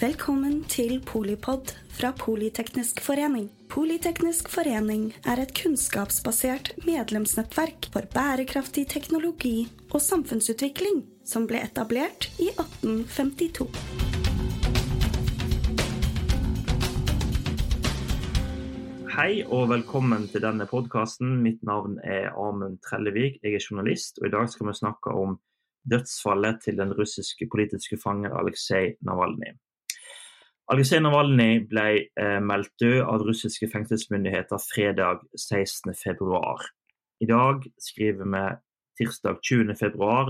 [0.00, 3.50] Velkommen til Polipod fra Politeknisk forening.
[3.68, 12.48] Politeknisk forening er et kunnskapsbasert medlemsnettverk for bærekraftig teknologi og samfunnsutvikling som ble etablert i
[12.48, 13.68] 1852.
[19.18, 21.42] Hei og velkommen til denne podkasten.
[21.44, 24.16] Mitt navn er Amund Trellevik, jeg er journalist.
[24.24, 25.42] og I dag skal vi snakke om
[25.84, 29.60] dødsfallet til den russiske politiske fangen Aleksej Navalnyj.
[30.70, 36.28] Aleksej Navalnyj ble eh, meldt død av russiske fengselsmyndigheter fredag 16.2.
[37.24, 38.42] I dag skriver vi
[39.00, 39.80] tirsdag 20.2.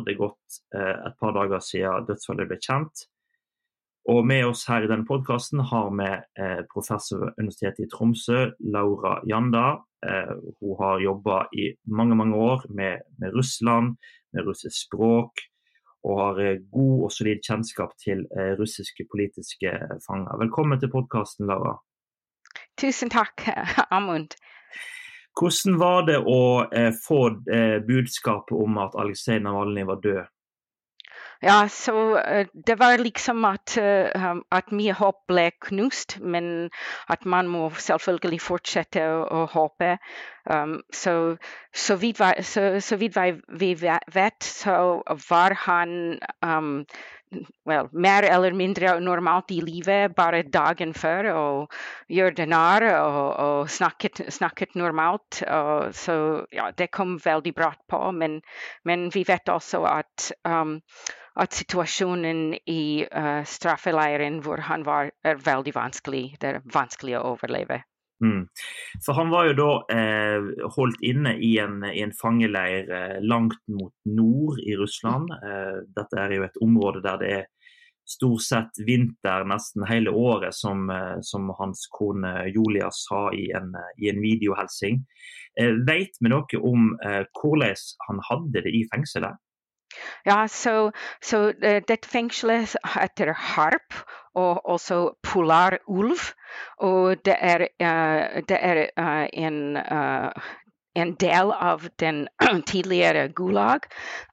[0.06, 3.04] Det er gått eh, et par dager siden dødsfallet ble kjent.
[4.08, 8.40] Og med oss her i denne podkasten har vi eh, professor ved Universitetet i Tromsø,
[8.72, 9.68] Laura Janda.
[10.00, 13.98] Hun har jobba i mange mange år med, med, Russland,
[14.32, 15.44] med russisk språk,
[16.06, 19.72] og har eh, god og solid kjennskap til eh, russiske politiske
[20.06, 20.38] fanger.
[20.40, 21.76] Velkommen til podkasten, Laura.
[22.80, 23.44] Tusen takk,
[23.96, 24.36] Amund.
[25.38, 26.40] Hvordan var det å
[26.74, 27.20] eh, få
[27.52, 30.22] eh, budskapet om at Aleksej Navalnyj var død?
[31.42, 36.68] Ja, så uh, det var liksom at, uh, at mye håp ble knust, men
[37.08, 39.94] at man må selvfølgelig fortsette å, håpe.
[40.50, 41.36] Um, så,
[41.72, 43.16] så, vidt, så, så vidt
[43.48, 44.76] vi vet, så
[45.30, 46.84] var han um,
[47.66, 51.78] well, mer eller mindre normalt i livet bare dagen før og
[52.10, 55.42] gjorde narr og, og snakket, snakket, normalt.
[55.46, 56.16] Og, så
[56.54, 58.40] ja, det kom veldig brått på, men,
[58.84, 60.78] men, vi vet også at um,
[61.40, 66.24] at situasjonen i uh, straffeleiren hvor han var, er veldig vanskelig.
[66.40, 67.80] Det er vanskelig å overleve.
[68.24, 68.42] Mm.
[69.04, 73.62] For han var jo da eh, holdt inne i en, i en fangeleir eh, langt
[73.72, 75.32] mot nord i Russland.
[75.40, 77.48] Eh, dette er jo et område der det er
[78.10, 83.72] stort sett vinter nesten hele året, som, eh, som hans kone Julia sa i en,
[84.02, 85.04] i en videohelsing.
[85.60, 89.38] Eh, vet vi noe om eh, hvordan han hadde det i fengselet?
[90.26, 90.90] Ja, så,
[91.22, 94.02] så uh, dette fengselet heter Harp,
[94.34, 96.32] og også Polar Ulv.
[96.78, 99.76] Og det er, uh, det er uh, en
[100.94, 102.28] en del av den
[102.66, 103.86] tidligere Gulag.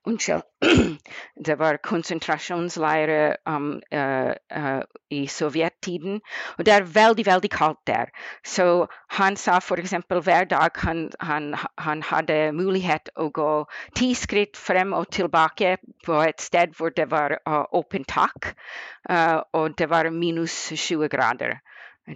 [0.05, 0.41] Unnskyld.
[1.45, 6.21] Det var konsentrasjonsleirer um, uh, uh, i sovjettiden.
[6.57, 8.09] Og det er veldig, veldig kaldt der.
[8.43, 8.87] Så
[9.19, 9.93] han sa f.eks.
[10.09, 13.51] hver dag han, han, han, hadde mulighet å gå
[13.95, 18.53] ti skritt frem og tilbake på et sted hvor det var uh, åpent tak,
[19.53, 21.59] og det var minus 20 grader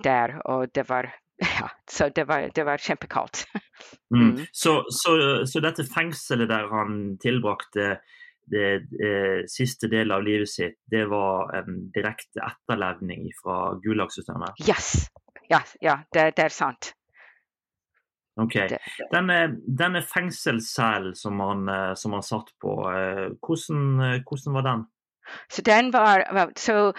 [0.03, 0.40] der.
[0.46, 1.12] Og det var
[1.59, 3.46] ja, så det var, det var kjempekaldt.
[4.13, 4.22] Mm.
[4.22, 4.46] mm.
[4.52, 5.12] Så, så,
[5.47, 7.85] så, dette fengselet der han tilbrakte
[8.52, 14.59] det, det, siste del av livet sitt, det var en direkte etterlevning fra Gulag-systemet?
[14.68, 15.07] Yes.
[15.50, 16.91] Ja, ja det, det, er sant.
[18.41, 18.59] Ok.
[19.16, 24.68] Denne, denne fengselscellen som han, eh, som han satt på, eh, hvordan, eh, hvordan var
[24.68, 24.85] den?
[25.51, 26.23] Så, den var,
[26.59, 26.91] så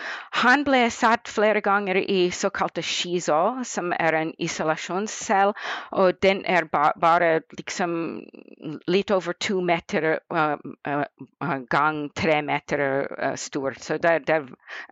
[0.43, 5.55] han ble satt flere ganger i såkalte shizo, som er en isolasjonscell.
[5.99, 7.95] Og den er ba, bare liksom
[8.91, 10.57] litt over to meter uh,
[10.89, 13.79] uh, gang tre meter uh, stor.
[13.81, 14.43] Så det, det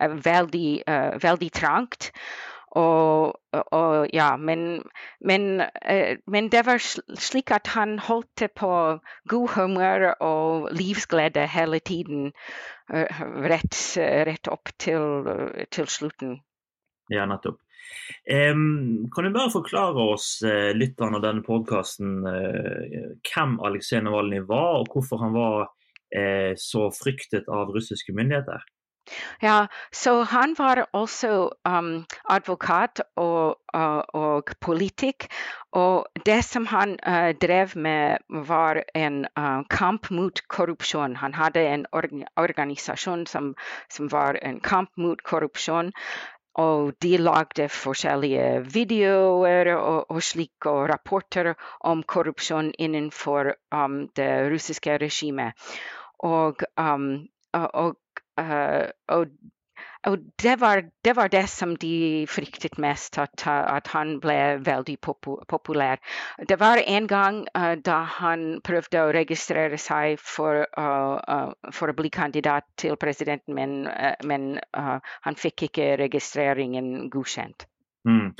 [0.01, 0.71] er veldig,
[1.21, 2.11] veldig trangt.
[2.71, 4.83] Og, og, ja, men,
[5.21, 5.63] men,
[6.27, 8.71] men, det var slik at han holdt på
[9.29, 12.31] god humør og livsglede hele tiden.
[12.91, 15.27] Rett, rett opp til,
[15.71, 16.39] til, slutten.
[17.11, 17.59] Ja, nettopp.
[18.31, 20.37] Um, kan du bare forklare oss,
[20.79, 25.71] lytterne av denne podkasten, hvem Aleksej Navalnyj var, og hvorfor han var
[26.59, 28.63] så fryktet av russiske myndigheter?
[29.43, 35.27] Ja, så han var også um, advokat og, uh, og politikk.
[35.73, 41.17] Og det som han uh, drev med, var en uh, kamp mot korrupsjon.
[41.17, 43.55] Han hadde en organ organisasjon som,
[43.91, 45.93] som, var en kamp mot korrupsjon.
[46.55, 54.51] Og de lagde forskjellige videoer og, og slik, og rapporter om korrupsjon innenfor um, det
[54.53, 55.55] russiske regimet.
[56.19, 57.97] Og, um, og
[58.41, 59.27] og,
[60.09, 64.97] og det, var, det, var, det som de fryktet mest, at, at han ble veldig
[65.49, 66.01] populær.
[66.49, 71.97] Det var en gang uh, da han prøvde å registrere seg for, uh, for å
[71.97, 73.85] bli kandidat til presidenten, men,
[74.25, 77.67] men han fikk ikke registreringen godkjent.
[78.09, 78.33] Mm.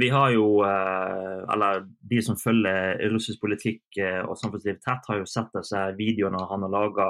[0.00, 5.52] Vi har jo, eller De som følger russisk politikk og samfunnsliv tett, har jo sett
[5.52, 7.08] disse videoene han har laga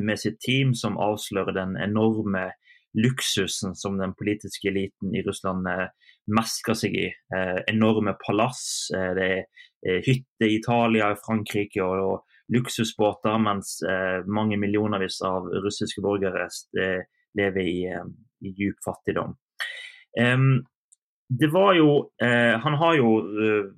[0.00, 2.50] med sitt team som avslører den enorme
[2.98, 5.88] luksusen som den politiske eliten i Russland eh,
[6.34, 7.06] mesker seg i.
[7.34, 13.76] Eh, enorme palass, eh, det er hytter i Italia, Frankrike og, og luksusbåter, mens
[14.26, 16.48] mange millionervis av russiske borgere
[17.38, 17.84] lever i,
[18.42, 19.36] i djup fattigdom.
[21.28, 23.12] det var jo, han har jo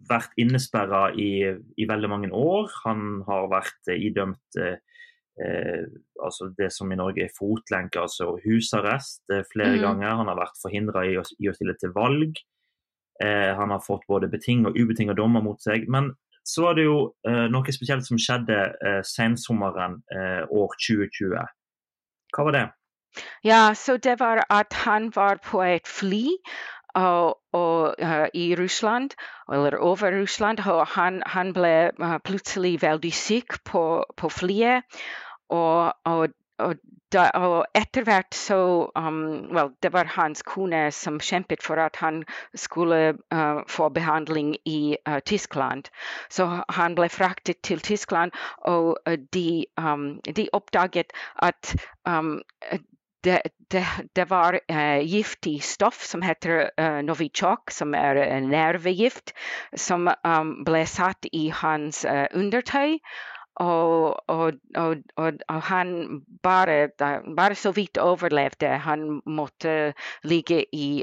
[0.08, 2.70] vært innesperra i, i, veldig mange år.
[2.86, 4.78] Han har vært idømt eh,
[6.22, 9.82] altså det som i Norge er fotlenke, altså husarrest, eh, flere mm.
[9.84, 10.16] ganger.
[10.20, 12.40] Han har vært forhindra i, i, å stille til valg.
[13.22, 15.88] Eh, han har fått både beting og ubetinga dommer mot seg.
[15.88, 16.12] Men
[16.46, 16.98] så var det jo
[17.28, 21.56] eh, noe spesielt som skjedde eh, sensommeren eh, år 2020.
[22.34, 22.66] Hva var det?
[23.42, 26.36] Ja, så det var at han var på et fly
[26.94, 29.10] og, og, uh, i Russland,
[29.52, 30.58] eller over Russland.
[30.66, 34.82] Og han, han ble uh, plutselig veldig syk på, på flyet.
[35.48, 36.28] Og, og,
[36.58, 36.74] og,
[37.12, 41.96] da, og etter hvert så um, well, Det var hans kone som kjempet for at
[41.96, 42.22] han
[42.54, 44.96] skulle uh, få behandling i
[45.26, 45.90] Tyskland.
[46.30, 48.96] Så han ble fraktet til Tyskland, og
[49.34, 51.12] de, um, de, oppdaget
[51.42, 51.76] at
[52.06, 52.42] um,
[53.24, 53.40] det,
[53.70, 59.34] det, det, var uh, giftig stoff som heter uh, Novichok, som er uh, nervegift,
[59.76, 62.98] som um, ble satt i hans uh, undertøy.
[63.60, 66.88] Og, og, og, og, han bare,
[67.36, 68.70] bare så vidt overlevde.
[68.86, 69.92] Han måtte
[70.24, 71.02] ligge i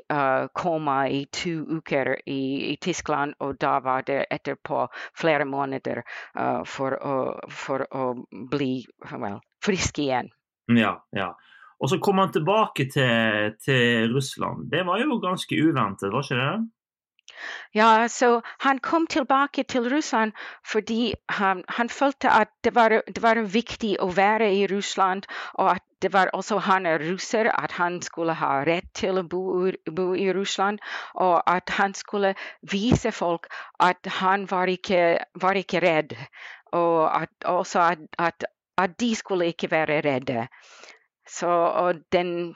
[0.58, 6.02] koma i to uker i, i, Tyskland, og da var det etterpå flere måneder
[6.66, 7.18] for, å,
[7.52, 8.08] for, å,
[8.50, 10.32] bli well, frisk igjen.
[10.74, 11.36] Ja, ja.
[11.80, 14.72] Og så kom han tilbake til, til Russland.
[14.72, 16.56] Det var jo ganske uventet, var ikke det?
[17.74, 20.32] Ja, så han kom tilbake til Russland
[20.72, 25.72] fordi han, han følte at det var, det var, viktig å være i Russland, og
[25.76, 29.72] at det var også han er russer, at han skulle ha rett til å bo,
[30.00, 30.80] bo i Russland,
[31.14, 32.34] og at han skulle
[32.72, 33.48] vise folk
[33.80, 36.18] at han var ikke, var ikke redd,
[36.74, 38.46] og at, også at, at,
[38.78, 40.48] at de skulle ikke være redde.
[41.28, 41.50] Så,
[42.12, 42.56] den,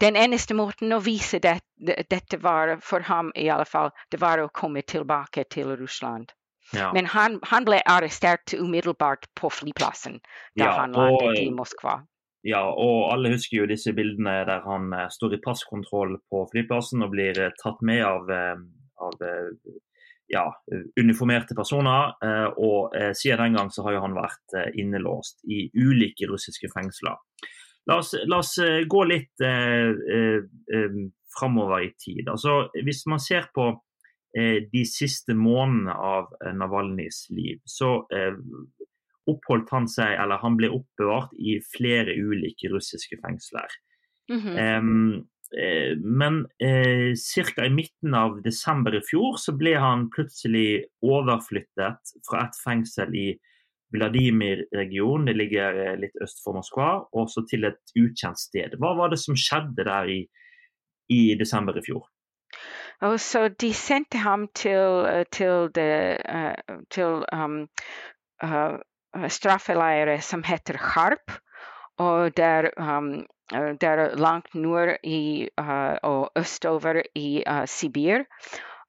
[0.00, 4.38] den, eneste måten å vise det, dette var for ham i alle fall, det var
[4.38, 6.30] å komme tilbake til Russland.
[6.72, 6.92] Ja.
[6.94, 10.20] Men han, han, ble arrestert umiddelbart på flyplassen
[10.56, 11.98] da ja, han landet i Moskva.
[12.44, 17.04] Ja, og alle husker jo disse bildene der han uh, står i passkontroll på flyplassen
[17.04, 18.60] og blir uh, tatt med av, uh,
[19.04, 19.26] av
[20.32, 20.46] ja,
[20.96, 22.14] uniformerte personer.
[22.56, 27.18] og siden den gang så har jo han vært innelåst i ulike russiske fengsler.
[27.86, 31.00] La oss, la oss eh, gå litt eh, eh, eh,
[31.38, 32.28] framover i tid.
[32.32, 33.68] Altså, hvis man ser på
[34.38, 38.38] eh, de siste månedene av eh, Navalnyjs liv, så eh,
[39.30, 43.80] oppholdt han seg, eller han ble oppbevart i flere ulike russiske fengsler.
[44.32, 45.24] Mm -hmm.
[46.00, 47.12] men eh,
[47.54, 47.64] ca.
[47.64, 53.26] i midten av desember i fjor så ble han plutselig overflyttet fra et fengsel i
[53.94, 58.74] Vladimir-regionen, det ligger eh, litt øst for Moskva, og så til et ukjent sted.
[58.80, 60.20] Hva var det som skjedde der i,
[61.14, 62.08] i desember i fjor?
[63.02, 67.64] Oh, so De sendte ham til, eh, til, det, uh, til um,
[68.42, 68.76] uh,
[69.28, 71.38] straffeleirer som heter Harp.
[71.98, 73.26] Og der, um,
[73.80, 78.24] der langt nord i, uh, og østover i Sibir.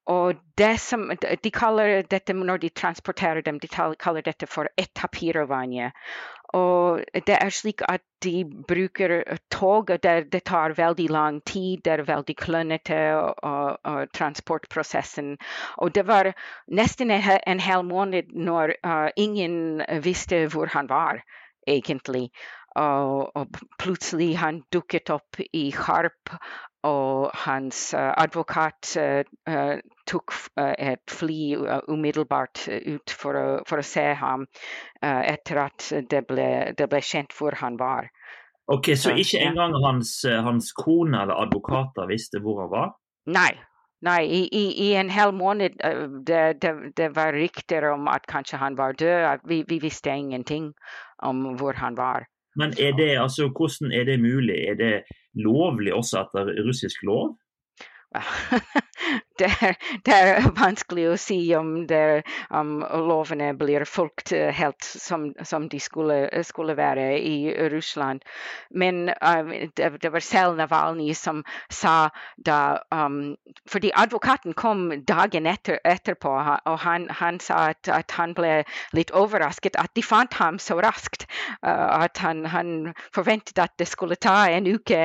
[0.06, 1.10] Og det som,
[1.44, 5.92] de kaller dette når de transporterer dem, de kaller dette for etapirovanje.
[6.56, 11.82] Og det er slik at de bruker tog, der det, tar veldig lang tid.
[11.84, 15.38] Det er veldig klønete, og, og, transportprosessen.
[15.78, 16.32] Og det var
[16.68, 21.24] nesten en hel måned når uh, ingen visste hvor han var,
[21.68, 22.30] egentlig.
[22.76, 26.38] Og, og, plutselig han dukket opp i Harp,
[26.84, 29.76] og hans uh, advokat uh,
[30.08, 31.56] tok et fly
[31.92, 34.46] umiddelbart ut for å, for å se ham
[35.02, 38.10] etter at det ble, det ble, kjent hvor han var.
[38.72, 42.94] Ok, Så ikke engang hans, hans kone eller advokater visste hvor han var?
[43.30, 43.52] Nei,
[44.06, 45.80] Nei, i, i, i, en hel måned
[46.28, 49.48] det, det, det, var rykter om at kanskje han var død.
[49.50, 50.74] Vi, vi visste ingenting
[51.24, 52.28] om hvor han var.
[52.56, 54.56] Men er det, altså, hvordan er det mulig?
[54.70, 54.94] Er det
[55.34, 57.34] lovlig også etter russisk lov?
[59.40, 59.76] det, er,
[60.06, 62.24] det, er, vanskelig å si om, det,
[62.56, 68.24] om lovene blir fulgt helt som, som de skulle, skulle, være i Russland.
[68.72, 73.36] Men um, det, det, var selv Navalny som sa da um,
[73.70, 76.32] Fordi advokaten kom dagen etter, etterpå,
[76.66, 78.64] og han, han sa at, at, han ble
[78.94, 81.28] litt overrasket at de fant ham så raskt.
[81.64, 85.00] Uh, at han, han forventet at det skulle ta en uke,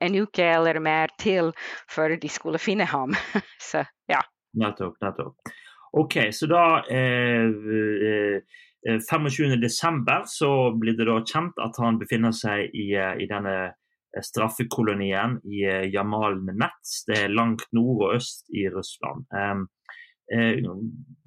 [0.00, 1.52] en uke eller mer til
[1.90, 3.16] før de skulle finne ham.
[3.66, 4.20] så ja.
[4.56, 5.54] Nettopp, nettopp.
[5.96, 7.50] OK, så da eh,
[8.86, 9.62] 25.12.
[9.64, 14.24] Eh, så blir det da kjent at han befinner seg i, eh, i denne eh,
[14.24, 17.02] straffekolonien i Jamal Nets.
[17.08, 19.26] Det er langt nord og øst i Russland.
[20.32, 20.58] Eh,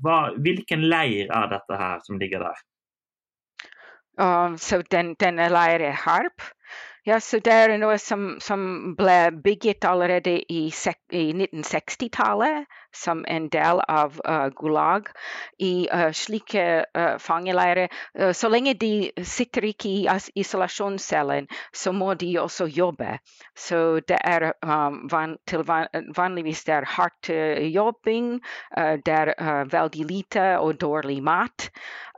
[0.04, 2.66] hva, hvilken leir er dette her som ligger der?
[4.20, 6.44] Um, så den, denne leiren er Harp.
[7.06, 13.46] Ja, så det er noe som, som ble bygget allerede i, i 1960-tallet som en
[13.54, 15.08] del av uh, Gulag.
[15.64, 16.66] I uh, slike
[16.98, 17.88] uh, fangeleirer
[18.34, 23.18] Så lenge de sitter ikke i isolasjonscellen, så må de også jobbe.
[23.56, 25.88] Så det er um, van, van,
[26.18, 27.32] vanligvis det er hardt
[27.74, 28.40] jobbing,
[29.06, 29.34] det er
[29.72, 31.70] veldig lite og dårlig mat.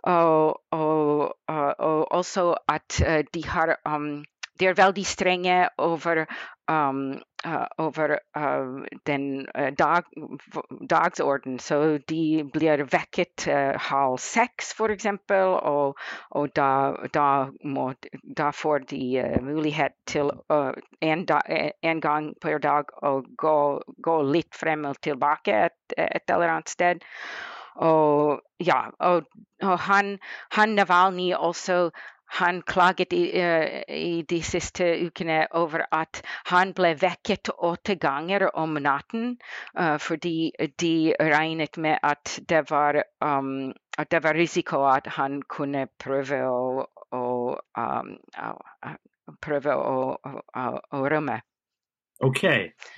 [0.04, 3.02] Og, og, og også at
[3.34, 4.24] de har um,
[4.68, 6.26] er veldig strenge over,
[6.72, 10.04] um, uh, over uh, den uh, dag,
[10.90, 11.60] dagsorden.
[11.60, 16.00] Så de blir vekket uh, halv seks, f.eks., og,
[16.32, 16.70] og da,
[17.14, 17.28] da,
[17.64, 17.92] må,
[18.38, 20.32] da, får de mulighet til
[21.02, 21.42] en, da,
[21.82, 23.58] en, gang per dag å gå,
[23.98, 27.10] gå, litt frem og tilbake et, et eller annet sted.
[27.82, 29.26] Og ja, og,
[29.64, 30.18] og han,
[30.52, 31.90] han Navalny også
[32.40, 36.22] han klaget i, uh, i, de siste ukene over at
[36.52, 39.36] han ble vekket åtte ganger om natten
[39.80, 45.42] uh, fordi de regnet med at det var, um, at det var risiko at han
[45.44, 47.24] kunne prøve å, å,
[47.78, 48.12] um,
[49.42, 51.42] prøve å, å rømme.
[52.22, 52.44] OK.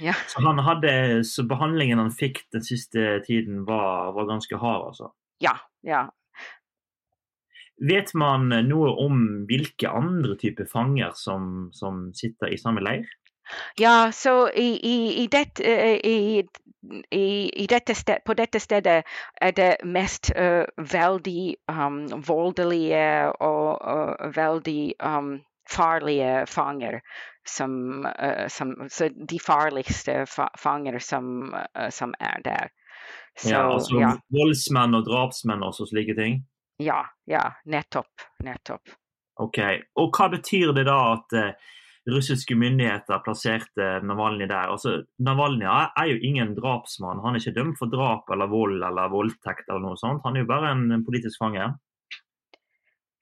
[0.03, 0.13] Ja.
[0.27, 5.13] Så, hadde, så, behandlingen han fikk den siste tiden, var, var ganske hard, altså?
[5.43, 5.55] Ja.
[5.87, 6.07] ja.
[7.83, 13.09] Vet man noe om hvilke andre typer fanger som, som sitter i samme leir?
[13.75, 15.59] Ja, så i, i, i, det,
[17.09, 19.01] i, i dette sted, på dette stedet
[19.41, 25.35] er det mest uh, veldig um, voldelige og uh, veldig um,
[25.69, 27.01] farlige fanger.
[27.47, 31.51] Som, uh, som, så de farligste fa fanger som,
[31.91, 32.71] som, er der.
[33.35, 34.13] Så, ja, altså ja.
[34.31, 36.45] voldsmenn og drapsmenn og slike ting?
[36.83, 36.99] Ja,
[37.29, 38.27] ja, nettopp.
[38.43, 38.97] Nettopp.
[39.41, 39.59] Ok,
[39.97, 41.71] Og hva betyr det da at uh,
[42.13, 44.69] russiske myndigheter plasserte Navalny der?
[44.75, 47.23] Altså, Navalny er jo ingen drapsmann.
[47.23, 50.21] Han er ikke dømt for drap eller vold eller voldtekt eller noe sånt.
[50.27, 51.71] Han er jo bare en, en politisk fange.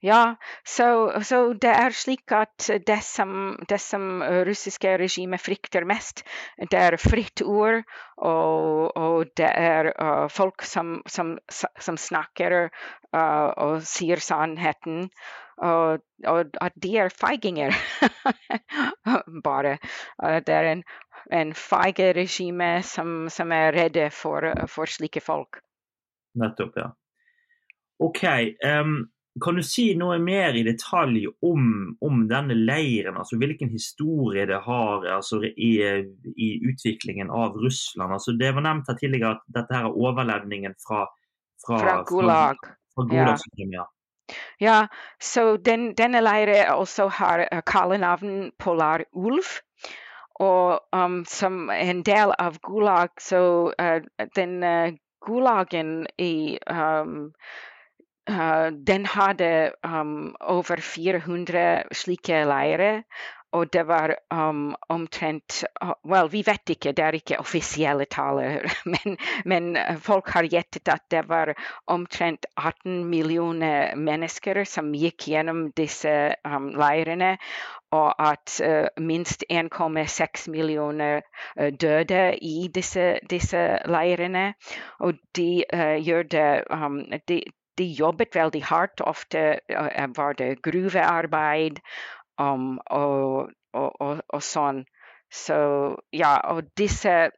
[0.04, 0.34] Ja,
[0.66, 6.24] så, så, det er slik at det som, det som russiske regimet frykter mest,
[6.58, 7.84] det er fritt ord,
[8.18, 15.06] og, og det er uh, folk som, som, som snakker uh, og sier sannheten.
[15.62, 17.70] Og, og, at de er feiginger,
[19.46, 19.76] bare.
[20.18, 20.86] Det er en,
[21.30, 25.62] en feige regime som, som, er redde for, for slike folk.
[26.34, 26.90] Nettopp, ja.
[28.02, 28.24] OK.
[28.66, 31.64] Um kan du si noe mer i detalj om,
[32.04, 33.16] om denne leiren?
[33.16, 35.72] altså Hvilken historie det har altså, i,
[36.36, 38.12] i, utviklingen av Russland?
[38.12, 41.06] altså Det var nevnt her tidligere at dette her er overlevningen fra,
[41.64, 42.60] fra, fra Gulag.
[42.94, 43.40] Fra, Gulag
[43.72, 43.86] ja.
[44.60, 44.78] ja.
[45.20, 49.56] så den, denne leiren også har uh, kallenavn Polar Ulv.
[50.42, 54.00] Og um, som en del av Gulag, så uh,
[54.36, 54.92] den uh,
[55.24, 57.30] Gulagen i um,
[58.26, 63.02] den hadde um, over 400 slike leirer.
[63.52, 68.64] Og det var um, omtrent uh, Vel, vi vet ikke, det er ikke offisielle taler,
[68.92, 71.52] men, men uh, folk har gjettet at det var
[71.92, 76.14] omtrent 18 millioner mennesker som gikk gjennom disse
[76.48, 77.36] um, leirene.
[77.92, 81.20] Og at uh, minst 1,6 millioner
[81.60, 84.54] uh, døde i disse, disse leirene.
[85.04, 85.64] Og de
[86.00, 86.48] gjør det
[87.28, 87.42] de,
[87.78, 89.00] de jobbet veldig hardt.
[89.00, 89.60] Ofte
[90.16, 91.80] var det gruvearbeid
[92.38, 94.84] um, og, og, og, og, sånn.
[95.32, 95.56] Så
[96.12, 97.30] ja, og disse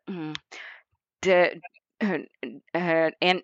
[1.24, 1.38] de,
[2.04, 3.42] uh, en,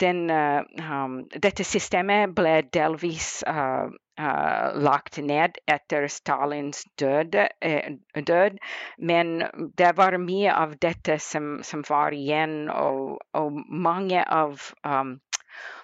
[0.00, 3.86] den, um, dette systemet ble delvis uh,
[4.18, 8.58] uh, lagt ned etter Stalins død, uh, død,
[8.98, 9.42] Men
[9.78, 15.20] det var mye av dette som, som var igjen, og mange av um,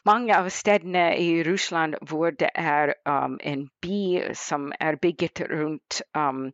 [0.06, 6.00] mange av stedene i Russland hvor det er um, en by som er bygget rundt
[6.16, 6.50] um,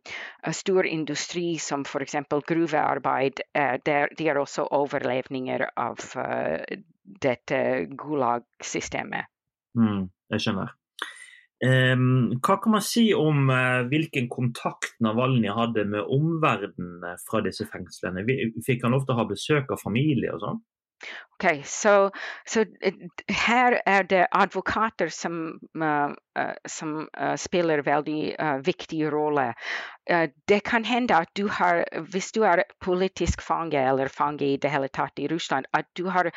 [0.51, 2.15] stor industri, som f.eks.
[2.47, 7.59] gruvearbeid, uh, de er også overlevninger av uh, dette
[7.99, 9.29] Gulag-systemet.
[9.77, 10.73] Mm, jeg skjønner.
[11.63, 17.69] Um, hva kan man si om uh, hvilken kontakt Navalny hadde med omverdenen fra disse
[17.69, 18.25] fengslene?
[18.65, 20.59] Fikk han ofte ha besøk av familie og sånn?
[21.43, 22.09] Okay, so
[22.47, 22.63] so
[23.29, 26.13] her er det advokater som, uh, uh,
[26.65, 28.35] som uh, spiller veldig
[28.65, 29.53] viktig rolle.
[30.47, 34.67] det kan hende at du har, hvis du er politisk fange eller fange i det
[34.71, 36.27] hele tatt i Russland, at du har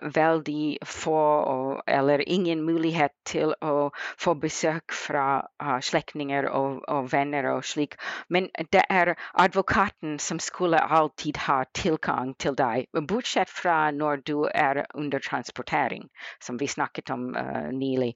[0.00, 5.44] veldig få eller ingen mulighet til å få besøk fra
[5.84, 7.98] slektninger og, og, venner og slik.
[8.28, 14.48] Men det er advokaten som skulle alltid ha tilgang til deg, bortsett fra når du
[14.48, 16.08] er under transportering,
[16.40, 17.34] som vi snakket om
[17.72, 18.14] nylig.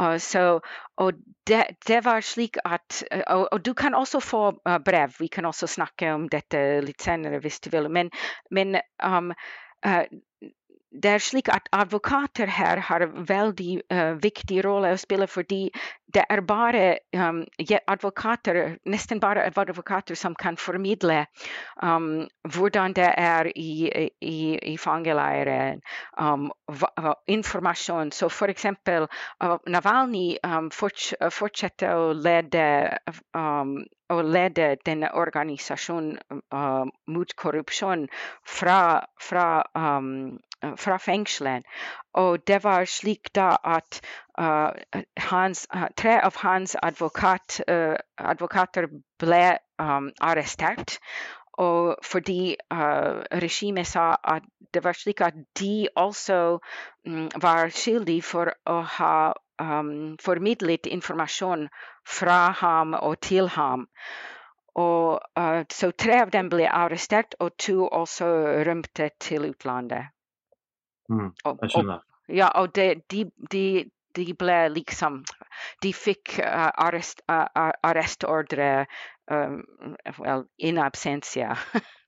[0.00, 0.16] Uh,
[1.02, 4.42] og det, det, var slik at uh, og, og, du kan også få
[4.84, 5.16] brev.
[5.18, 7.88] Vi kan også snakke om dette litt senere hvis du vil.
[7.90, 8.10] Men,
[8.50, 9.32] men um,
[10.92, 15.70] det er slik at advokater her har en veldig uh, viktig rolle å spille, fordi
[16.14, 17.42] det er bare um,
[17.88, 21.24] advokater, nesten bare advokater som kan formidle
[21.82, 23.88] um, hvordan det er i,
[24.20, 25.80] i, i fangeleiren.
[26.20, 26.50] Um,
[27.26, 28.12] informasjon.
[28.12, 28.66] Så f.eks.
[28.88, 32.66] Uh, Navalny um, fortsetter å lede
[33.32, 33.80] um,
[34.12, 36.18] å lede denne organisasjonen
[36.52, 38.08] uh, mot korrupsjon
[38.44, 38.80] fra,
[39.20, 40.38] fra um,
[40.76, 41.64] fra fengselen.
[42.14, 44.00] Og det var slik da at
[44.38, 44.70] uh,
[45.18, 48.86] hans, uh, tre av hans advokat, uh, advokater
[49.18, 50.98] ble um, arrestert.
[51.62, 52.56] Og fordi
[53.30, 54.42] regimet sa at
[54.74, 56.58] det var slik at de også
[57.06, 59.16] um, var skyldige for å ha
[59.60, 61.68] um, formidlet informasjon
[62.08, 63.86] fra ham og til ham.
[64.74, 68.28] Og, uh, så tre av dem ble arrestert, og to også
[68.66, 70.12] rømte til utlandet.
[71.08, 72.00] Mm, jeg skjønner.
[72.00, 75.24] Og, ja, og de, de, de, de, ble liksom
[75.82, 78.86] De fikk uh, arrest, uh, arrestordre
[79.30, 79.60] um,
[80.18, 81.56] well, in absentia.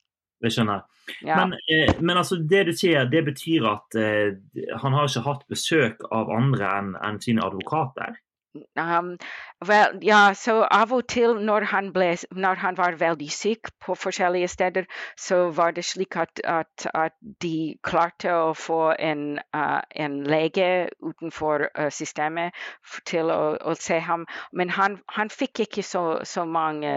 [0.44, 0.90] Det skjønner jeg.
[1.28, 1.36] Ja.
[1.40, 4.36] Men, eh, men, altså, det du sier, det betyr at eh,
[4.80, 8.16] han har ikke hatt besøk av andre enn en sine advokater?
[8.78, 9.18] Um,
[9.66, 13.96] vel, ja, så av og til når han, ble, når han, var veldig syk på
[13.98, 14.84] forskjellige steder,
[15.18, 20.86] så var det slik at, at, at de klarte å få en, uh, en lege
[21.02, 22.54] utenfor uh, systemet
[23.10, 24.26] til å, å, se ham.
[24.52, 26.94] Men han, han fikk ikke så, så mange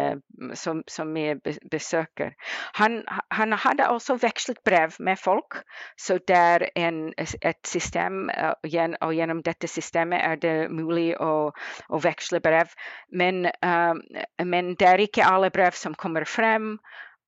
[0.54, 1.40] så, så mye
[1.72, 2.36] besøker.
[2.78, 3.02] Han,
[3.34, 5.64] han, hadde også vekslet brev med folk,
[5.98, 6.70] så det er
[7.18, 8.54] et system, uh,
[9.02, 12.72] og gjennom dette systemet er det mulig å å, veksle brev.
[13.10, 13.96] Men, uh,
[14.44, 16.76] men, det er ikke alle brev som kommer frem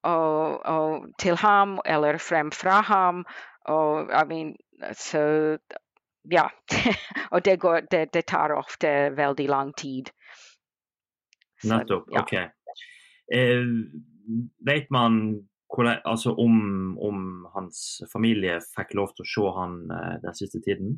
[0.08, 3.26] og, og til ham eller frem fra ham.
[3.70, 4.56] Og, I mean,
[4.98, 5.58] så
[6.32, 6.50] ja.
[7.32, 10.10] og det, går, det, det, tar ofte veldig lang tid.
[11.64, 12.10] Nettopp.
[12.12, 12.24] Ja.
[12.24, 12.34] OK.
[13.36, 13.66] Eh,
[14.66, 15.20] vet man
[15.76, 20.62] hvordan, altså om, om, hans familie fikk lov til å se han eh, den siste
[20.66, 20.98] tiden?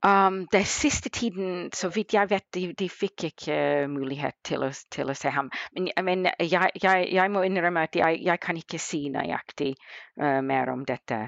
[0.00, 3.56] Um, den siste tiden, så vidt jeg vet, de, de fikk ikke
[3.92, 5.50] mulighet til å, til å, se ham.
[5.76, 9.74] Men, men jeg, jeg, jeg, må innrømme at jeg, jeg kan ikke si nøyaktig
[10.22, 11.20] uh, mer om dette.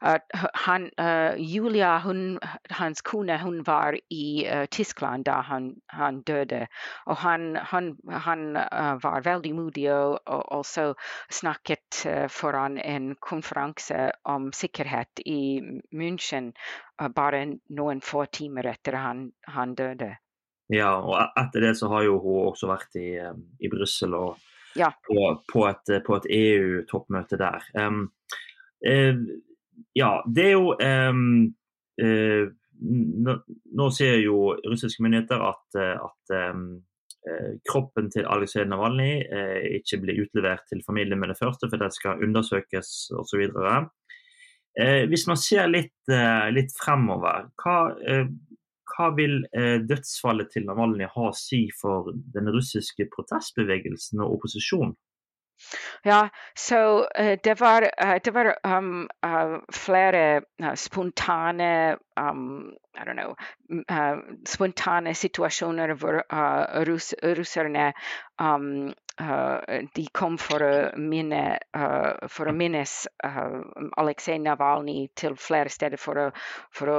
[0.00, 2.38] Han, uh, Julia, hun,
[2.70, 6.66] hans kone, hun var i uh, Tyskland da han, han, døde.
[7.06, 8.52] Og han, han, han
[9.02, 10.92] var veldig modig og, og også
[11.30, 15.60] snakket foran en konferanse om sikkerhet i
[15.94, 16.52] München
[17.14, 20.16] bare noen få timer etter han, han døde.
[20.68, 23.10] Ja, og e-, etter det så har jo hun også vært i,
[23.64, 24.38] i Brussel og
[24.78, 24.90] ja.
[25.06, 27.68] på, på, et, et EU-toppmøte der.
[27.78, 28.08] Um,
[28.84, 29.14] eh,
[29.98, 36.60] ja, det er jo uh, Nå ser jo russiske myndigheter at, eh, at um,
[37.66, 41.88] kroppen til Aleksej Navalnyj uh, ikke blir utlevert til familien med det første, for det
[41.96, 43.42] skal undersøkes osv.
[44.78, 46.12] Eh, hvis man ser litt,
[46.54, 47.76] litt fremover, hva,
[48.94, 49.40] hva vil
[49.90, 54.94] dødsfallet til Navalnyj ha å si for den russiske protestbevegelsen og opposisjonen?
[56.04, 60.40] Ja, så uh, det var, uh, det var um, uh, flere
[60.74, 63.34] spontane um, I don't know,
[64.44, 66.22] spontane situasjoner hvor
[66.88, 67.92] russ, russerne
[68.42, 68.90] um,
[69.94, 71.58] de kom for å, minne,
[72.30, 72.92] for å minnes
[73.98, 76.26] Aleksej Navalnyj til flere steder for å,
[76.70, 76.92] for,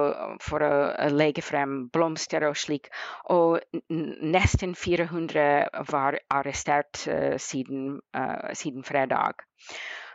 [0.44, 0.74] for å,
[1.16, 2.92] legge frem blomster og slik.
[3.32, 3.60] Og
[3.90, 7.06] nesten 400 var arrestert
[7.40, 8.00] siden,
[8.54, 9.46] siden fredag.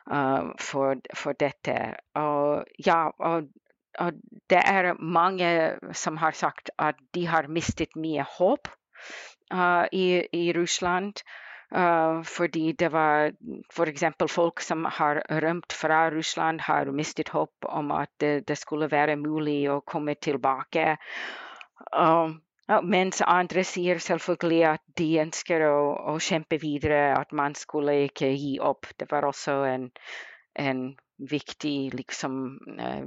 [0.05, 1.79] For, for, dette.
[2.20, 3.49] Og, ja, og
[3.98, 4.18] og
[4.50, 5.48] det er mange
[5.92, 8.68] som har sagt at de har mistet mye håp
[9.52, 11.22] uh, i, i, Russland.
[11.74, 13.33] Uh, fordi det var
[13.72, 14.04] f.eks.
[14.30, 19.16] folk som har rømt fra Russland, har mistet håp om at det, det skulle være
[19.16, 20.96] mulig å komme tilbake.
[21.90, 22.37] Uh,
[22.83, 25.74] mens andre sier selvfølgelig at de ønsker å,
[26.14, 28.88] å, kjempe videre, at man skulle ikke gi opp.
[28.96, 29.90] Det var også en,
[30.55, 30.95] en
[31.31, 32.59] viktig liksom,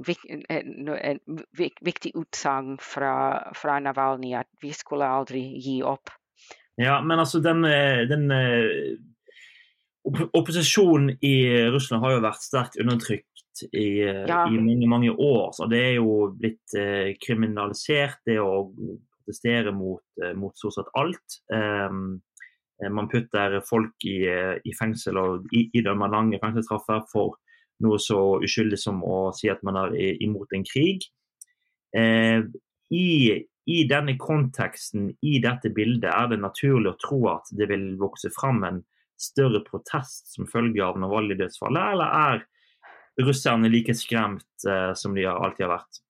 [0.06, 3.12] vik, viktig utsagn fra,
[3.56, 6.12] fra Navalny at vi skulle aldri gi opp.
[6.78, 8.98] Ja, men altså den, eh, den eh,
[10.08, 14.44] Opposisjonen i Russland har jo vært sterkt undertrykt i, eh, ja.
[14.46, 15.50] i mange, mange år.
[15.56, 18.70] Så det er jo blitt eh, kriminalisert, det å
[19.18, 20.04] protestere mot,
[20.38, 21.40] mot stort sett alt.
[21.52, 22.22] Um,
[22.94, 27.34] man putter folk i, i fengsel og idømmer lange fengselsstraffer for
[27.82, 31.08] noe så uskyldig som å si at man er imot en krig.
[31.96, 32.42] Eh,
[32.94, 33.06] i
[33.68, 38.30] i denne konteksten, i dette bildet, er det naturlig å tro at det vil vokse
[38.32, 38.78] fram en
[39.20, 45.66] større protest som følge av Navalnyj-dødsfallet, eller er russerne like skremt eh, som de alltid
[45.66, 46.00] har vært?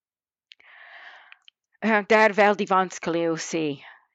[1.83, 3.66] Eh, det er veldig vanskelig å si.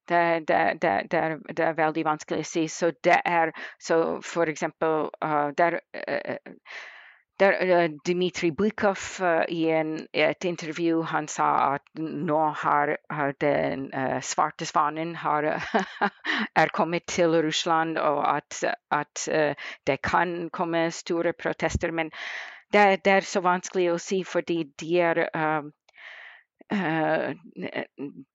[0.07, 2.67] Det, det, det, det, er, veldig vanskelig å si.
[2.67, 6.57] Så det er så for eksempel uh, der, uh,
[7.39, 9.05] der, uh, Dmitrij Bykov
[9.47, 12.97] i en, et intervju han sa at nå har
[13.39, 13.87] den
[14.21, 15.47] svarte svanen har,
[16.61, 19.27] er kommet til Russland, og at, at
[19.87, 21.91] det kan komme store protester.
[21.91, 22.11] Men
[22.73, 25.23] det, er så vanskelig å si, fordi de er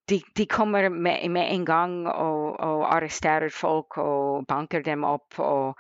[0.09, 5.39] de, de, kommer med, med en gang og, og, arresterer folk og banker dem opp.
[5.39, 5.79] og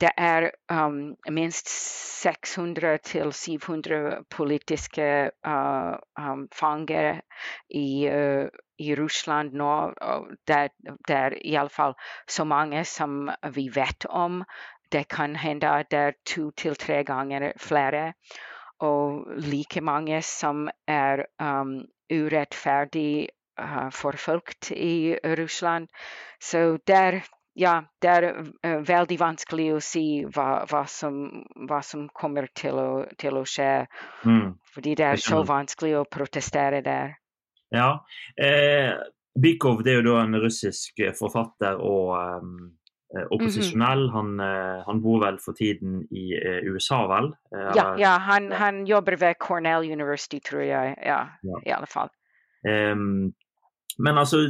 [0.00, 1.68] det er um, minst
[2.22, 7.20] 600 til 700 politiske uh, um, fanger
[7.70, 8.46] i, uh,
[8.78, 9.92] i, Russland nå.
[10.46, 10.60] Det,
[11.08, 11.96] det er iallfall
[12.28, 14.44] så mange som vi vet om.
[14.92, 18.12] Det kan hende at det er to til tre ganger flere.
[18.86, 23.28] Og like mange som er um, urettferdig
[23.60, 25.90] uh, forfulgt i Russland.
[26.40, 27.20] Så der
[27.60, 31.22] ja, det er uh, veldig vanskelig å si hva, hva, som,
[31.68, 32.90] hva som, kommer til å,
[33.20, 33.86] til å skje.
[34.24, 34.54] Mm.
[34.74, 37.18] Fordi det er så vanskelig å protestere der.
[37.74, 37.98] Ja.
[38.40, 38.94] Eh,
[39.40, 42.54] Bykov det er jo da en russisk forfatter og um,
[43.30, 44.04] opposisjonell.
[44.06, 44.40] Mm -hmm.
[44.40, 47.32] han, han, bor vel for tiden i uh, USA, vel?
[47.76, 50.94] ja, ja han, han, jobber ved Cornell University, tror jeg.
[51.02, 51.62] Ja, ja.
[51.66, 52.08] i alle fall.
[52.68, 53.32] Um,
[53.98, 54.44] men altså,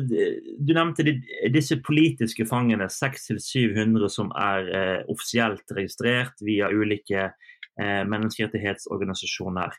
[0.66, 1.16] du nevnte de,
[1.54, 9.74] disse politiske fangene, 600-700 som er eh, offisielt registrert via ulike eh, menneskerettighetsorganisasjoner.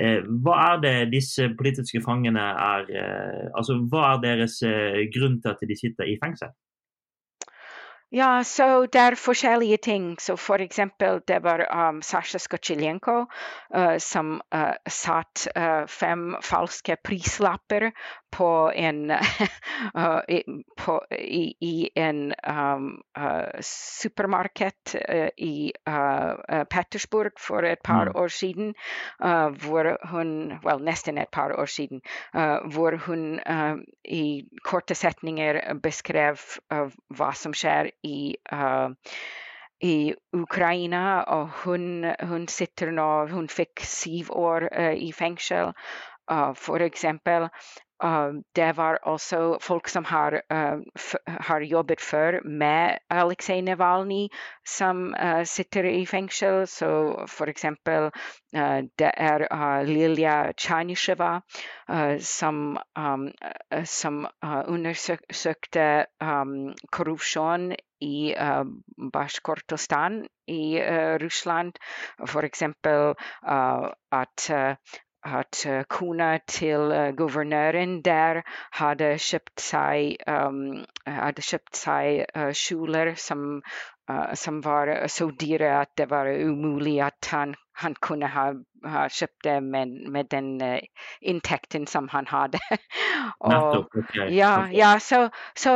[0.00, 5.40] Eh, hva er det disse politiske fangene er eh, altså Hva er deres eh, grunn
[5.42, 6.54] til at de sitter i fengsel?
[8.12, 10.06] Ja, så det er forskjellige ting.
[10.18, 13.20] Så for eksempel det var um, Sasha Skochilenko
[13.76, 17.92] uh, som uh, satt uh, fem falske prislapper
[18.30, 19.10] på en,
[20.28, 20.42] i,
[20.76, 23.02] på, i, i, en um,
[23.60, 24.94] supermarked
[25.36, 25.72] i
[26.70, 28.14] Petersburg for et par mm.
[28.14, 28.74] år siden,
[29.64, 30.30] hvor hun
[30.62, 32.04] Vel, nesten et par år siden,
[32.70, 33.40] hvor hun
[34.04, 36.38] i korte setninger beskrev
[36.70, 38.36] hva som skjer i
[39.82, 45.72] i Ukraina, og hun, hun, sitter nå Hun fikk syv år uh, i fengsel.
[46.30, 47.48] Uh, for eksempel
[48.04, 50.80] Uh, det var også folk som har, uh,
[51.26, 54.28] har jobbet før med Aleksej Navalnyj,
[54.66, 56.66] som uh, sitter i fengsel.
[56.66, 56.88] Så
[57.28, 57.64] f.eks.
[57.64, 58.08] Uh,
[58.98, 61.40] det er Lilja Chanisheva
[62.20, 63.28] som, um,
[63.84, 68.64] som undersøkte um, korrupsjon i uh,
[69.12, 71.78] Bashkortostan i uh, Russland.
[72.26, 72.62] F.eks.
[72.62, 74.50] Uh, at
[75.20, 78.40] at uh, kona til guvernøren der
[78.72, 82.24] hadde kjøpt seg, um, hadde kjøpt seg
[82.56, 83.60] kjoler som
[84.34, 88.52] som var så dyre at det var umulig at han, han kunne ha,
[88.84, 90.78] ha kjøpt det med, med den uh,
[91.20, 92.60] inntekten som han hadde.
[93.40, 94.28] og, okay.
[94.36, 95.72] Ja, ja så, så,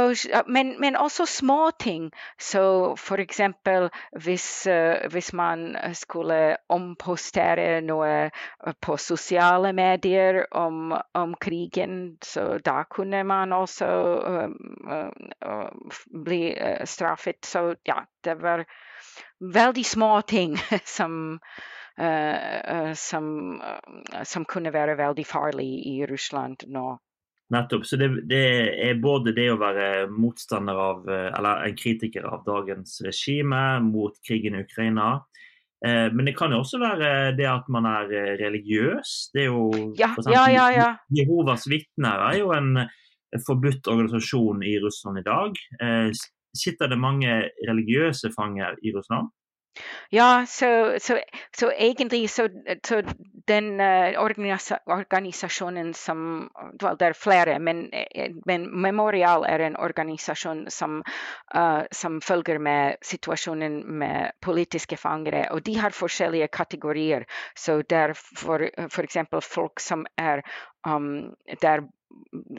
[0.47, 2.11] men, men, også små ting.
[2.39, 3.89] Så eksempel
[4.25, 8.31] hvis, uh, hvis man skulle ompostere noe
[8.81, 13.89] på sosiale medier om, om krigen, så da kunne man også
[16.25, 16.43] bli
[16.85, 17.47] straffet.
[17.47, 18.65] Så ja, det var
[19.41, 20.59] veldig små ting
[20.97, 23.27] som, uh, som,
[23.63, 26.89] uh, som kunne være veldig farlig i Russland nå.
[27.55, 27.85] Nettopp.
[27.87, 28.41] Så det, det,
[28.89, 34.57] er både det å være motstander av, eller en kritiker av dagens regime mot krigen
[34.59, 35.21] i Ukraina.
[35.87, 38.09] Eh, men det kan jo også være det at man er
[38.41, 39.15] religiøs.
[39.35, 40.91] Det er jo ja, ja, ja, ja.
[41.13, 42.87] Jehovas vitner er jo en
[43.45, 45.59] forbudt organisasjon i Russland i dag.
[45.83, 46.11] Eh,
[46.55, 49.33] sitter det mange religiøse fanger i Russland?
[50.11, 51.19] Ja, så, så,
[51.59, 52.49] så egentlig så,
[52.87, 53.03] så
[53.49, 56.51] den uh, organisa organisasjonen som
[56.83, 61.03] well, Det er flere, men, eh, men, Memorial er en organisasjon som,
[61.57, 65.47] uh, som følger med situasjonen med politiske fangere.
[65.51, 67.25] Og de har forskjellige kategorier.
[67.57, 70.45] Så det er for eksempel folk som er
[70.87, 71.85] um, der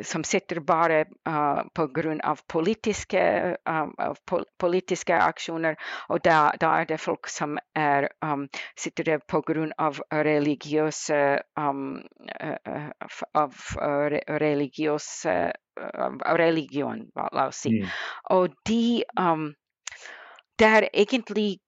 [0.02, 2.36] som sitter bare uh, pga.
[2.48, 5.76] Politiske, uh, politiske aksjoner.
[6.10, 9.92] Og da, da, er det folk som er, um, sitter pga.
[10.12, 11.22] religiøse
[11.58, 12.02] um,
[12.42, 12.90] uh,
[13.34, 13.54] av
[14.30, 15.36] religiøse
[15.76, 17.74] av religion, la oss si.
[17.76, 17.88] Mm.
[18.32, 19.50] Og de um,
[20.60, 21.60] det er egentlig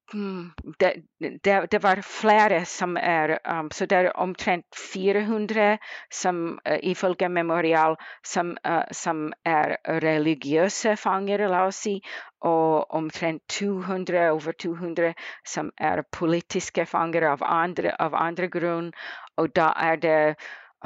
[0.79, 5.77] det, det, var flere som er um, Så det er omtrent 400
[6.11, 12.01] som uh, ifølge Memorial som, uh, som, er religiøse fanger, la oss si,
[12.41, 15.13] og omtrent 200, over 200
[15.45, 18.93] som er politiske fanger av andre, av andre grunn.
[19.37, 20.35] Og da er det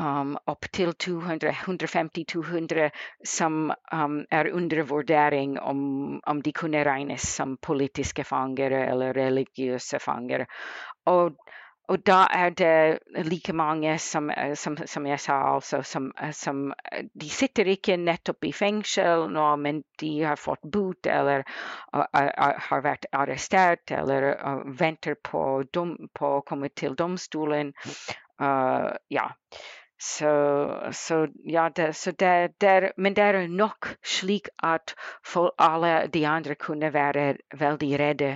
[0.01, 2.89] um, opptil 150-200
[3.23, 9.99] som um, er under vurdering om, om, de kunne regnes som politiske fanger eller religiøse
[9.99, 10.45] fanger.
[11.09, 11.35] Og,
[11.91, 16.73] og da er det like mange som, som, som jeg sa, altså, som, som,
[17.13, 21.43] De sitter ikke nettopp i fengsel nå, men de har fått bot eller
[21.93, 22.31] uh, uh,
[22.69, 27.75] har vært arrestert eller uh, venter på, dom, på å komme til domstolen.
[28.41, 29.27] ja.
[30.01, 30.31] Så,
[30.91, 34.95] så ja, det, så det, det, men det er nok slik at
[35.61, 38.31] alle de andre kunne være veldig redde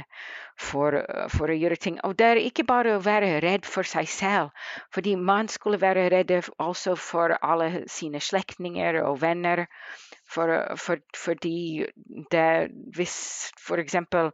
[0.61, 0.99] for,
[1.33, 1.97] for, å gjøre ting.
[2.05, 4.53] Og det er ikke bare å være redd for seg selv,
[4.93, 9.65] fordi man skulle være redd også for alle sine slektninger og venner.
[10.29, 11.85] For, for, fordi
[12.31, 12.47] det,
[12.93, 13.17] hvis
[13.61, 14.31] for eksempel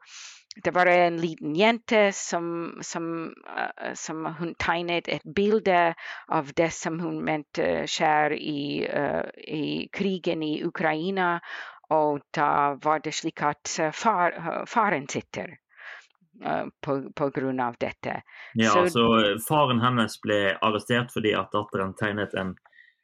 [0.55, 5.93] det var en liten jente som, som, uh, som, hun tegnet et bilde
[6.27, 11.39] av det som hun mente skjer i, uh, i krigen i Ukraina.
[11.91, 14.35] Og da var det slik at far,
[14.67, 15.57] faren sitter.
[16.45, 18.21] Uh, på, på, grunn av dette.
[18.53, 19.07] Ja, så, så,
[19.47, 22.55] faren hennes ble arrestert fordi at datteren tegnet en,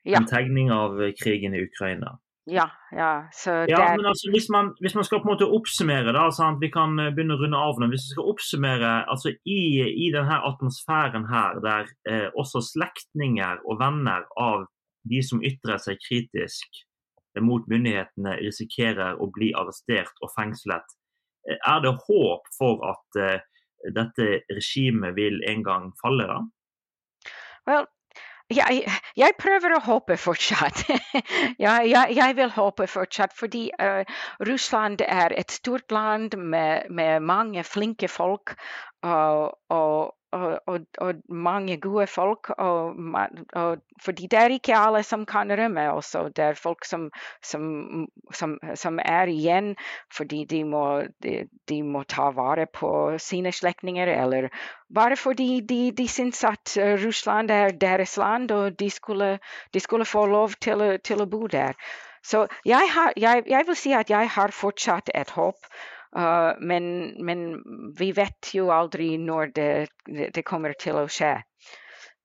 [0.03, 0.17] ja.
[0.17, 2.17] en tegning av krigen i Ukraina.
[2.49, 3.27] Ja, ja.
[3.33, 6.61] Så ja, men altså, hvis man, hvis man, skal på en måte oppsummere, da, sant?
[6.63, 7.89] vi kan eh, begynne å runde av nå.
[7.91, 13.81] Hvis vi skal oppsummere altså i, i denne atmosfæren her, der eh, også slektninger og
[13.81, 14.63] venner av
[15.11, 16.79] de som ytrer seg kritisk
[17.35, 20.95] eh, mot myndighetene, risikerer å bli arrestert og fengslet,
[21.51, 23.43] eh, er det håp for at eh,
[23.91, 26.31] dette regimet vil en gang falle?
[26.31, 26.39] da?
[27.67, 27.91] Well,
[28.53, 28.83] jeg,
[29.19, 30.83] jeg, prøver å håpe fortsatt.
[31.63, 34.03] ja, jeg, jeg, vil håpe fortsatt, fordi uh,
[34.47, 38.55] Russland er et stort land med, med mange flinke folk.
[39.03, 42.49] Og, og, og, og, mange gode folk.
[42.57, 42.95] Og,
[44.03, 46.27] fordi det er ikke alle som kan rømme også.
[46.35, 47.11] Det er folk som,
[47.43, 49.75] som, som, som er igjen
[50.13, 54.49] fordi de må, de, de må, ta vare på sine slektninger, eller
[54.93, 59.39] bare fordi de, de syns at Russland er deres land, og de skulle,
[59.73, 61.73] de skulle få lov til, til, å bo der.
[62.23, 65.55] Så jeg, har, jeg, jeg vil si at jeg har fortsatt et håp.
[66.15, 67.43] Uh, men, men,
[67.97, 69.71] vi vet jo aldri når det,
[70.33, 71.35] det kommer til å skje.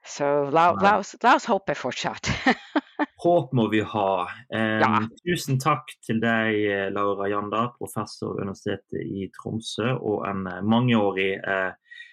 [0.07, 2.31] Så la, la, oss, la oss, håpe fortsatt.
[3.23, 4.09] Håp må vi ha.
[4.51, 4.91] Um, ja.
[5.23, 6.59] Tusen takk til deg,
[6.95, 11.71] Laura Janda, professor ved Universitetet i Tromsø, og en mangeårig uh,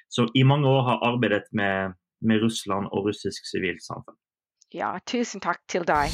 [0.09, 4.17] som i mange år har arbeidet med, med Russland og russisk sivilt samfunn.
[4.73, 6.13] Ja, tusen takk til deg.